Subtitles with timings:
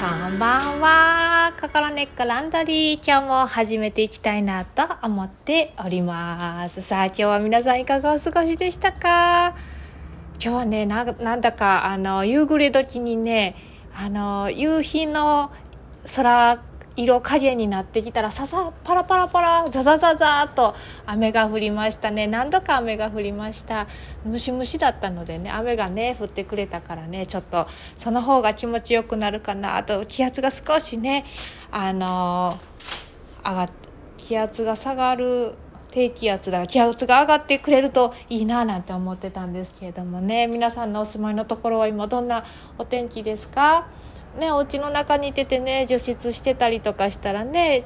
[0.00, 1.52] こんばんは。
[1.60, 3.06] 心根っこランドリー。
[3.06, 6.80] 今日も始めていきたいなと思っております。
[6.80, 9.48] さあ、今日は皆さんいかがお過ごしでしたか？
[9.48, 9.54] 今
[10.38, 13.56] 日はね、ななんだか、あの、夕暮れ時にね、
[13.94, 15.52] あの、夕日の
[16.16, 16.62] 空
[16.96, 20.74] 色影になってきたらささパラパラパラザザザザーと
[21.06, 22.26] 雨が降りましたね。
[22.26, 23.86] 何度か雨が降りました。
[24.24, 27.66] ムシムシだったのでね雨がね降ってくれたからねちょっと
[27.96, 29.76] その方が気持ちよくなるかな。
[29.76, 31.24] あと気圧が少しね
[31.70, 32.58] あの
[33.44, 33.68] 上が
[34.16, 35.54] 気圧が下がる
[35.92, 40.46] 低気圧だ気圧が上がってくれるといいななんて思ってたんですけれどもね。
[40.46, 42.44] 皆さんのお住まいのところは今どんな
[42.78, 43.88] お天気ですか？
[44.38, 47.84] ね、お家の中にいててね除湿してたりとかしたらね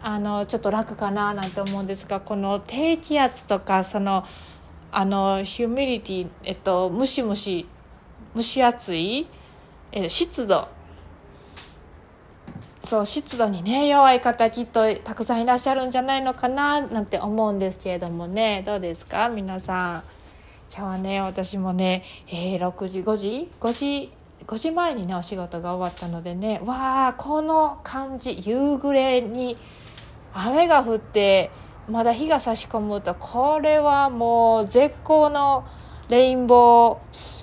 [0.00, 4.24] あのちょっと楽かななんて思うんですがこの低気圧とかその
[4.90, 7.66] あのヒューミリティ、えっと、ムシムシ
[8.36, 9.26] 蒸し暑い、
[9.90, 10.68] え湿度。
[12.84, 18.62] そう湿度にね弱い方きっとたくさんいらっしゃるんじゃないのかななんて思うんですけれどもね。
[18.66, 20.02] どうですか皆さん。
[20.74, 24.12] 今日はね私もね、えー、6時5時5時
[24.46, 29.56] 5時前にねお仕事が終わったのでねわあこの感じ夕暮れに
[30.34, 31.50] 雨が降って
[31.88, 35.66] まだ日が差し込むとこれはもう絶好の
[36.08, 37.42] レインボー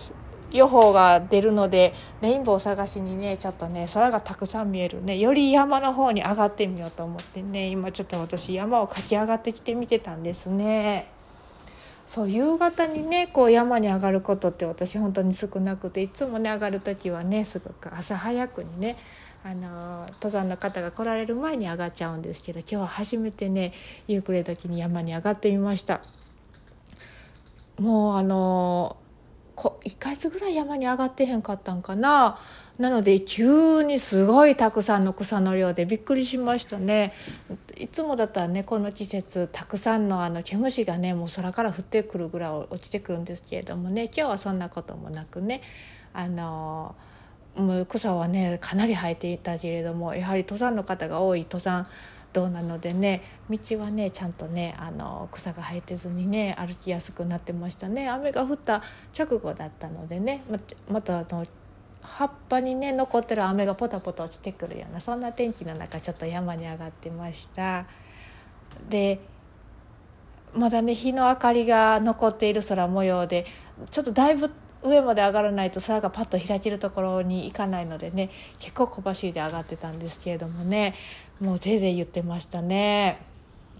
[0.51, 11.18] 予報が出るのでレインボー探しにねちょっとね空がたくさん見えるねより山の方に上がってみようと思ってね今ちょっと私山を駆け上がってきて見てたんですね。
[12.09, 18.97] そう夕方にねこう山に上がることって私本当に少なくていつもね上がる時はねすごく朝早くにね
[19.43, 23.73] あの登山の方が来られる前に上がっちゃうんですけど今日は初めてね
[24.07, 26.01] 夕暮れ時に山に上がってみました。
[27.77, 28.97] もうあの
[29.53, 32.39] こ1ヶ月ぐらい山に上がってへんかったんかな。
[32.79, 37.13] なので急にすごいたくさんの草の量でびっくりしましたね。
[37.77, 44.05] いつもだったらねこの季節たくさんのあの毛虫がねもう空から降ってくるぐらい落ちてくるんですけれどもね。
[44.05, 45.61] 今日はそんなこともなくね
[46.13, 46.95] あの
[47.57, 51.85] もう草はねかなり生えていたけれどもやはり登山の方が多い登山
[52.31, 58.07] 道なのでね道はねちゃんとねあの草が生えてずにね歩きやすくなってましたね。
[58.07, 58.83] 雨が降った
[59.17, 60.59] 直後だったのでねま
[60.89, 61.45] またあの
[62.01, 67.85] 葉っぱにね残ってる雨がポタポタ落ちてくるようなそんな天気の中ちょっと山に上がってました
[68.89, 69.19] で
[70.53, 73.45] まだね日の明かりが残っている空模様で
[73.91, 74.49] ちょっとだいぶ
[74.81, 78.29] 上まで上がらないと空がパッと開けるところに行かないのでね
[78.59, 80.95] 結構小走りで上がってたんですけれどもね
[81.41, 83.28] もうぜいぜい言ってましたね。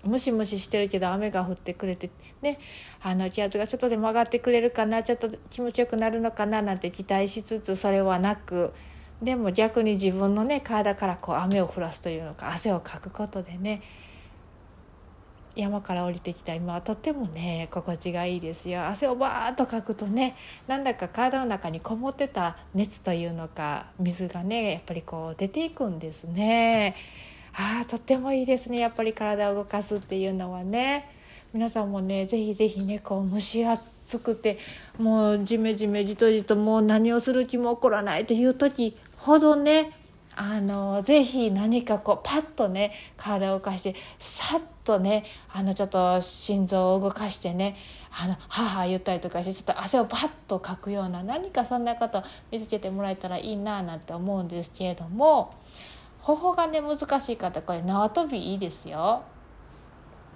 [0.04, 2.10] ムシムシしてるけど雨が降ってくれて
[2.42, 2.60] ね
[3.02, 8.74] あの気圧がちょっとでも上がってくれるかなちょっと気持ちよくなるのかななんて期待しつつそれはなく
[9.22, 13.82] でも逆に自分のね体からこう雨を降らすというのか汗をかくことでね
[15.56, 16.54] 山から降りてきた。
[16.54, 18.86] 今はとってもね心地がいいですよ。
[18.86, 20.36] 汗をバーッとかくとね
[20.68, 26.96] なんだか体の中にこもってた熱というのか水がねやっぱりこう出ていくんですね。
[27.62, 28.80] あとってもいいですね。
[28.80, 31.09] やっぱり体を動かすっていうのはね。
[31.52, 34.59] 皆さんもねぜひぜひねこう蒸し暑くて
[35.00, 39.92] もうじめじめじとじともう何をする気も起こらないという時ほどね
[40.36, 47.75] あのぜひ何かこうパッとね体を動かしてさっとねあのちょっと心臓を動かしてね
[48.12, 55.52] あの母言ったりとかしてちょっと汗をパッとかくような何かそんなこと見つけてもらえたらいいななんて思うんですけれども
[56.22, 59.24] 頬がね難しい方これ縄跳びいいですよ。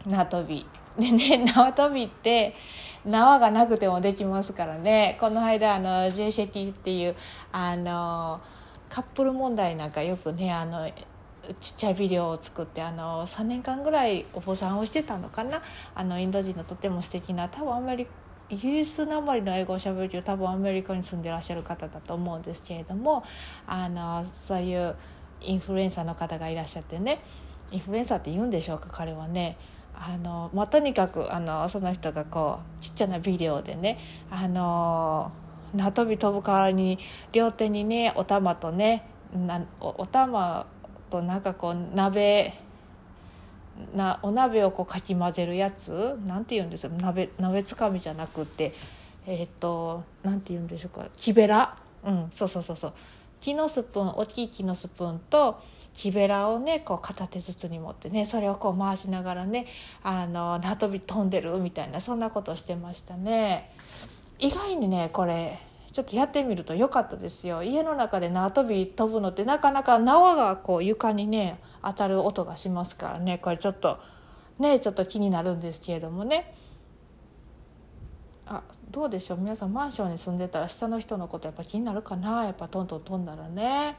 [0.05, 0.66] 縄跳び。
[0.97, 2.55] でね縄跳びって
[3.05, 5.17] 縄がなくてもできますからね。
[5.19, 7.16] この間あのジェシェティっていう
[7.51, 8.39] あの
[8.89, 10.89] カップル問題なんかよくねあの
[11.59, 15.61] ちっちゃいビデオを作ってあの3年間ぐらいお坊さんをしてたのかな。
[15.95, 18.11] あのインド人のとても素敵な多分アメリカ
[18.50, 23.24] イギリスなまりの英語をしゃべるけど多分アメリカに住んでらっしゃる方だと思うんですけれども
[23.65, 24.95] あのそういう
[25.44, 27.22] インフルエンサーの方がいらっしゃってね
[27.72, 29.57] インフルエンサーって言うんでしょうか彼はね。
[29.95, 34.00] あの、まあ、とにかくあのその人がこうちっちゃなビデオでね
[34.31, 35.31] あの
[35.75, 36.98] 縄跳び飛ぶ代わりに
[37.31, 39.06] 両手にねお玉とね
[39.36, 40.66] なおお玉
[41.12, 42.56] となんかこう鍋
[43.95, 48.74] なお鍋をこうかき混ぜるやつなんて言うんですよ鍋鍋つかみじゃなくて
[49.25, 51.78] えっ、となんて言うんでしょうか木べら？
[52.04, 52.94] うんそうそうそうそう。
[53.44, 55.60] 木のスプーン大きい木のスプーンと
[55.94, 59.68] 木べらをねこう片手ずつに持ってねそれをこう回しながらね
[60.01, 63.69] あの縄跳び飛んでるみたいなそんなことをしてましたね。
[64.40, 65.60] 意外にねこれ
[65.92, 67.63] ちょっとやってみるとよかったですよ。
[67.63, 73.40] 家の中で縄跳び飛ぶのってなかなか縄がこう床にね当たる音がしますからね。
[73.40, 74.00] これちょっと
[74.57, 76.56] ねちょっと気になるんですけれどもね。
[78.53, 78.61] あ
[78.91, 79.38] どうでしょう？
[79.39, 82.45] 皆さんマンションに住んでたら下の人のことやっぱ気になるかな？
[82.45, 83.97] やっぱトントン飛んだらね。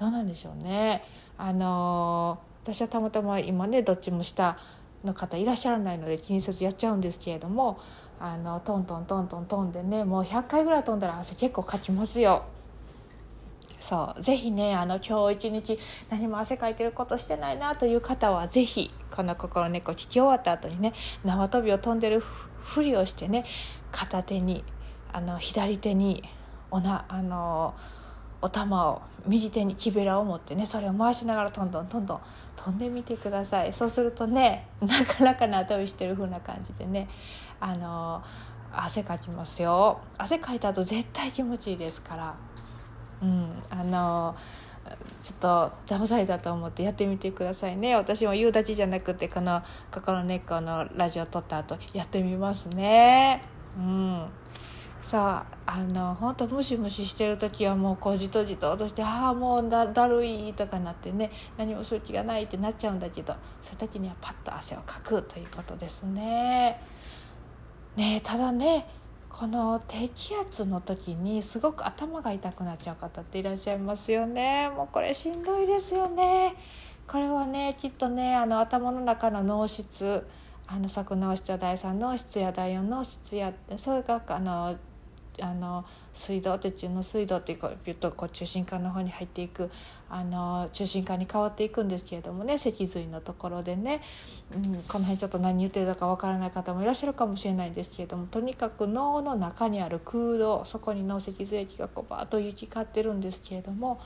[0.00, 1.04] どうなんでしょうね。
[1.38, 4.58] あのー、私はたまたま今ねどっちも下
[5.04, 7.78] の方いらっしゃらないので気にせずやっちゃうんですけれども
[8.20, 12.44] あのトントントントン飛んでねもう100回ぐらい飛んだら汗結構かきますよ。
[13.80, 14.22] そう。
[14.22, 20.92] ぜひねあの今日一日何も汗かいてることしてないなという方はぜひこの「心猫」聞き終わった後にね
[21.24, 22.22] 縄跳びを飛んでる
[22.62, 23.44] ふりをしてね
[23.90, 24.64] 片手に
[25.12, 26.22] あの左手に
[26.70, 27.74] おなあの
[28.40, 32.20] お玉を右手に木べらを持ってねそれを回しながらトントントントン
[32.56, 37.08] 飛んでみてくださいそうするとねなかなか縄跳びしてる風な感じでね
[37.60, 38.22] あの
[38.72, 42.34] 汗かきますよ汗かいた後絶対気持ちいいですから。
[43.22, 44.34] うん、あの
[45.22, 47.94] ちょっと騙されたと思ってやってみてくださいね。
[47.94, 53.40] 私も夕立じゃなくてこの「心根っこ」のラジオ撮った後やってみますね。
[53.78, 54.26] うん。
[55.02, 66.80] さああの本当ムシムシしてる時はもうこうじとじととしてああもうだだるいとかなってね何もする気がないってなっちゃうんだけどそういう時にはパッと汗をかくということですね。
[67.96, 68.86] ねただね
[69.32, 74.68] この低気圧の時にすごく頭が痛くなっちゃう方っていらっしゃいますよね。
[74.68, 76.54] もうこれしんどいですよね。
[77.08, 80.26] これはねきっとねあの頭の中の脳室
[80.66, 84.76] あの作脳室や第三脳室や第四脳室やってそれがあの
[85.40, 85.84] あの
[86.14, 89.70] 水道って中の水道ってこうビュッとこう中心管の方に入っていく
[90.10, 94.02] あの中心管に変わっていくんですけれどもね脊髄のところでね、
[94.54, 104.00] うん、この辺ちょっと何言ってるかわからない方もいらっしゃるかもしれないんですけれどもとにかく脳の中にある空洞そこに脳脊髄液がこうバーッと行き交ってるんですけれども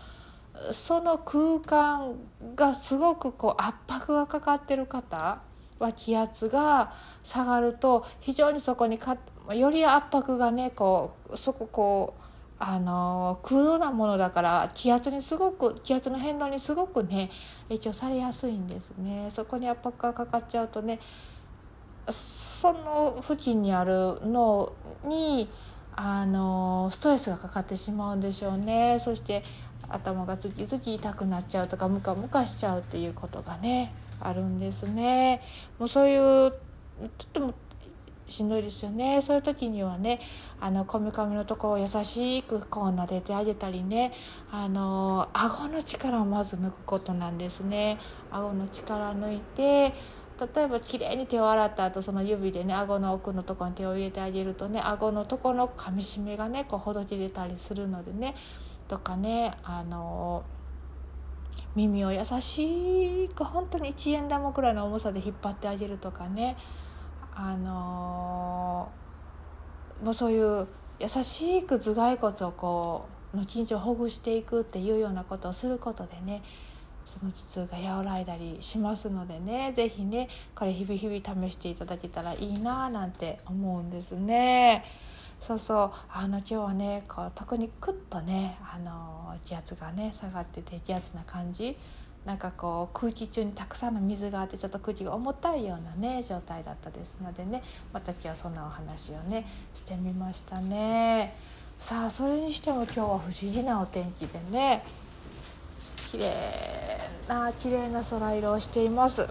[0.72, 2.14] その空間
[2.54, 5.40] がすごくこう圧迫がかかってる方
[5.78, 6.92] は気圧が
[7.22, 9.18] 下がると非常にそこにか
[9.54, 12.22] より圧迫がねこうそここう
[12.58, 17.30] あの空洞なものだから気圧にすごく気圧の変動にすごくね
[17.68, 19.28] 影響されやすいんですね。
[19.30, 20.98] そこに圧迫がかかっちゃうとね
[22.08, 24.72] その付近にある脳
[25.04, 25.50] に
[25.94, 28.98] あのストレスがかかってしまうんでしょうね。
[29.00, 29.42] そして
[29.88, 35.42] 頭がズキズキ痛くなっちゃうとかムカムカしちゃうっていうことがねあるんですね。
[35.78, 36.56] もうそういうと
[37.24, 37.54] っても
[38.28, 39.22] しんどいですよね。
[39.22, 40.20] そういう時にはね
[40.60, 44.12] あのこめかみのところを優しくこう撫でてあげたりね。
[44.50, 47.98] あの顎の力をまず抜くことなんですね。
[48.30, 49.94] 顎の力抜いて
[50.54, 58.34] 例えばきれいに手を洗った後その指でね顎の奥のところに手を入れてあげるとね顎のところのかみしめがねこうほどけ出たりするのでね。
[58.88, 60.44] とかねあの
[61.74, 66.56] 耳を優しく本当に1円玉くらいの重さで引っ張ってあげるとかね。
[67.38, 68.90] あの
[70.02, 70.66] もうそういう
[70.98, 76.42] 優しく頭蓋骨をこうの緊張をほぐしていくっていうようなことをすることでね
[77.04, 84.84] その頭痛が和らいだりしますのでね是非ねこれ日々日々試していただけたらいいななんて思うんですね。
[85.38, 91.76] そうそうあの今日はねこう特にクッとねあの気圧がね下がって低気圧な感じ
[92.26, 101.36] なんかこう空気中にたくさんの水があってちょっと空気が重たいようなね状態だったですのでねまた今日はそんなお話をねしてみましたね。
[101.78, 104.82] さあそれにしても今日は不思議なお天気でね
[106.10, 106.34] 綺麗
[107.28, 109.28] な綺麗な空色をしています。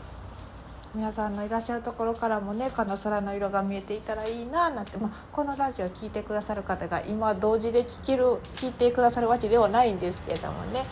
[0.93, 8.23] 皆さんのいらっしゃるところからもねこの空の色が見えていたらいいななんて、まあ、このラジオを聴いてくださる方が今同時で聞ける
[8.55, 10.85] 聞いてくださるわけではないんですけれどもね。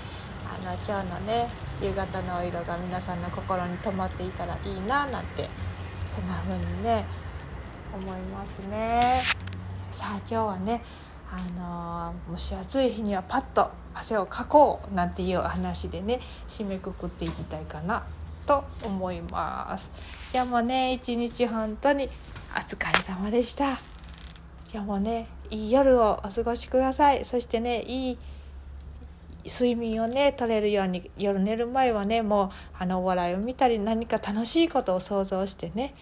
[0.45, 1.48] あの今日のね
[1.84, 5.50] 夕方のお色が皆さんの心に留まっていたらいいななんて
[6.08, 7.06] そんな風にね
[7.94, 9.22] 思いますね。
[9.92, 10.82] さあ今日はね
[11.30, 18.04] あの蒸し暑い日にはパッと汗をかこうなんていう話でね締めくくっていきたいかな
[18.48, 19.92] と思います。
[20.34, 22.08] 今日もね一日本当に
[22.56, 23.72] お疲れ様でした。
[24.72, 27.25] 今日もねいい夜をお過ごしください。
[27.25, 28.18] そしてねいい
[29.45, 35.95] 睡眠をね取れるように夜寝る前はねもうあのお笑いを見たり何か楽しいことを想像してね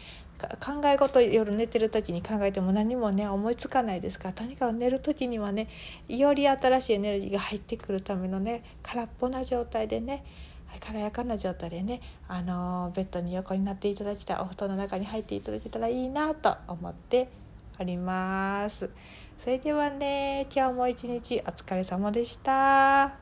[0.59, 5.67] 考え事夜寝てる時に考えても何もね思いつかないですからとにかく寝る時にはね
[6.07, 10.23] より新しいエネルギーが入ってくるためのね空っぽな状態でね
[10.79, 17.29] 軽やかな状態でねあのベッドに横になっていただきたいお布団の中に入っていただけたらいいなと思って
[17.79, 18.89] おります。
[19.37, 23.20] それではね今日も一日お疲れ様でした。